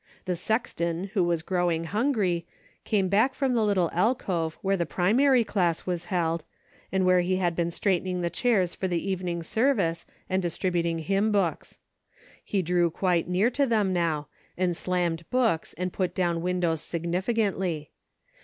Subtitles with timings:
[0.25, 2.47] The sexton who was growing hungry,
[2.85, 6.43] came back from the little alcove where the primary class was held
[6.91, 11.31] and where he had been straightening the chairs for the evening service and distributing hymn
[11.31, 11.77] books.
[12.43, 14.27] He drew quite near to them now,
[14.57, 17.91] and slammed books and put down win dows significantly.